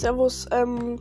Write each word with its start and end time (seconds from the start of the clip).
Servus. 0.00 0.46
Ähm, 0.50 1.00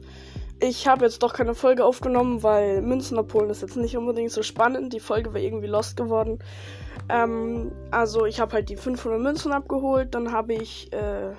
ich 0.59 0.87
habe 0.87 1.05
jetzt 1.05 1.21
doch 1.21 1.33
keine 1.33 1.53
Folge 1.53 1.85
aufgenommen, 1.85 2.41
weil 2.41 2.81
Münzen 2.81 3.19
abholen 3.19 3.49
ist 3.49 3.61
jetzt 3.61 3.77
nicht 3.77 3.95
unbedingt 3.95 4.31
so 4.31 4.41
spannend. 4.41 4.93
Die 4.93 4.99
Folge 4.99 5.33
wäre 5.33 5.45
irgendwie 5.45 5.67
lost 5.67 5.97
geworden. 5.97 6.39
Ähm, 7.09 7.71
also 7.91 8.25
ich 8.25 8.39
habe 8.39 8.53
halt 8.53 8.69
die 8.69 8.75
500 8.75 9.21
Münzen 9.21 9.51
abgeholt. 9.51 10.15
Dann 10.15 10.31
habe 10.31 10.55
ich 10.55 10.91
äh, 10.93 11.33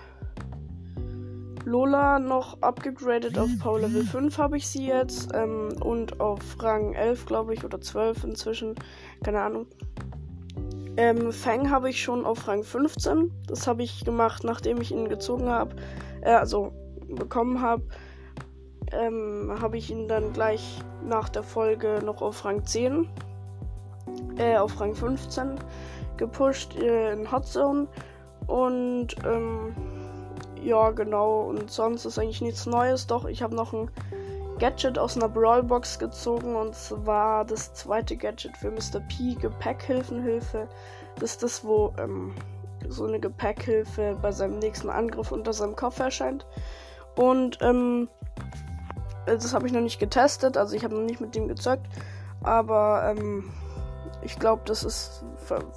Lola 1.64 2.18
noch 2.18 2.62
abgegradet 2.62 3.38
auf 3.38 3.50
Power 3.61 3.80
Level 3.80 4.04
5 4.04 4.38
habe 4.38 4.56
ich 4.56 4.68
sie 4.68 4.86
jetzt. 4.86 5.30
Ähm, 5.34 5.70
und 5.82 6.20
auf 6.20 6.40
Rang 6.61 6.95
11, 6.95 7.27
glaube 7.27 7.54
ich, 7.54 7.64
oder 7.64 7.80
12 7.80 8.25
inzwischen. 8.25 8.77
Keine 9.25 9.40
Ahnung. 9.40 9.66
Ähm, 10.96 11.32
Fang 11.32 11.70
habe 11.70 11.90
ich 11.90 12.02
schon 12.02 12.25
auf 12.25 12.48
Rang 12.48 12.64
15. 12.64 13.32
Das 13.46 13.66
habe 13.66 13.82
ich 13.82 14.04
gemacht, 14.04 14.45
nachdem 14.45 14.80
ich 14.80 14.90
ihn 14.90 15.09
gezogen 15.09 15.48
habe. 15.48 15.77
Äh, 16.22 16.32
also 16.32 16.72
bekommen 17.08 17.62
habe 17.62 17.82
ähm, 18.92 19.54
habe 19.60 19.76
ich 19.76 19.90
ihn 19.90 20.08
dann 20.08 20.32
gleich 20.32 20.80
nach 21.04 21.28
der 21.28 21.42
Folge 21.42 22.00
noch 22.04 22.22
auf 22.22 22.44
Rang 22.44 22.64
10, 22.64 23.08
äh, 24.36 24.56
auf 24.56 24.80
Rang 24.80 24.94
15 24.94 25.58
gepusht 26.16 26.76
äh, 26.76 27.12
in 27.12 27.30
Hot 27.30 27.46
Zone. 27.46 27.86
Und 28.46 29.08
ähm, 29.24 29.74
ja, 30.62 30.90
genau. 30.90 31.42
Und 31.42 31.70
sonst 31.70 32.04
ist 32.04 32.18
eigentlich 32.18 32.40
nichts 32.40 32.66
Neues. 32.66 33.06
Doch, 33.06 33.26
ich 33.26 33.42
habe 33.42 33.54
noch 33.54 33.72
ein 33.72 33.90
Gadget 34.59 34.98
aus 34.98 35.16
einer 35.16 35.28
Brawlbox 35.28 35.98
gezogen. 35.98 36.56
Und 36.56 36.74
zwar 36.74 37.45
das 37.45 37.74
zweite 37.74 38.16
Gadget 38.16 38.56
für 38.56 38.70
Mr. 38.70 39.00
P, 39.09 39.34
Gepäckhilfenhilfe. 39.34 40.68
Das 41.20 41.32
ist 41.32 41.42
das, 41.42 41.64
wo 41.64 41.95
ähm, 41.98 42.34
so 42.88 43.04
eine 43.04 43.20
Gepäckhilfe 43.20 44.16
bei 44.20 44.32
seinem 44.32 44.59
nächsten 44.59 44.88
Angriff 44.88 45.30
unter 45.30 45.52
seinem 45.52 45.76
Kopf 45.76 46.00
erscheint. 46.00 46.46
Und 47.19 47.59
ähm, 47.63 48.09
das 49.27 49.52
habe 49.52 49.66
ich 49.66 49.73
noch 49.73 49.80
nicht 49.80 49.99
getestet, 49.99 50.57
also 50.57 50.77
ich 50.77 50.85
habe 50.85 50.95
noch 50.95 51.02
nicht 51.02 51.21
mit 51.21 51.35
dem 51.35 51.49
gezockt. 51.49 51.88
Aber 52.45 53.02
ähm, 53.11 53.51
ich 54.23 54.38
glaube, 54.38 54.63
das 54.66 54.85
ist 54.85 55.24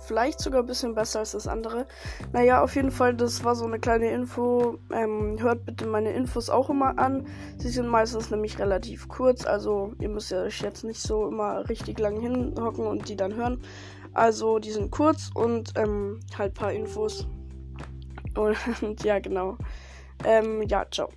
vielleicht 0.06 0.40
sogar 0.40 0.62
ein 0.62 0.68
bisschen 0.68 0.94
besser 0.94 1.20
als 1.20 1.32
das 1.32 1.48
andere. 1.48 1.88
Naja, 2.32 2.62
auf 2.62 2.76
jeden 2.76 2.92
Fall, 2.92 3.16
das 3.16 3.44
war 3.44 3.56
so 3.56 3.66
eine 3.66 3.80
kleine 3.80 4.12
Info. 4.12 4.78
Ähm, 4.94 5.38
hört 5.40 5.66
bitte 5.66 5.88
meine 5.88 6.12
Infos 6.12 6.52
auch 6.52 6.70
immer 6.70 7.00
an. 7.00 7.26
Sie 7.58 7.70
sind 7.70 7.88
meistens 7.88 8.30
nämlich 8.30 8.60
relativ 8.60 9.08
kurz, 9.08 9.44
also 9.44 9.94
ihr 10.00 10.10
müsst 10.10 10.30
ja 10.30 10.44
euch 10.44 10.62
jetzt 10.62 10.84
nicht 10.84 11.02
so 11.02 11.28
immer 11.28 11.68
richtig 11.70 12.00
lang 12.00 12.20
hinhocken 12.20 12.86
und 12.86 13.10
die 13.10 13.16
dann 13.16 13.34
hören. 13.34 13.64
Also 14.14 14.60
die 14.60 14.72
sind 14.72 14.92
kurz 14.92 15.32
und 15.34 15.74
ähm, 15.76 16.20
halt 16.38 16.54
paar 16.54 16.72
Infos. 16.72 17.28
Und 18.82 19.04
ja, 19.04 19.20
genau. 19.20 19.58
Ähm, 20.26 20.62
ja, 20.64 20.86
ciao. 20.90 21.10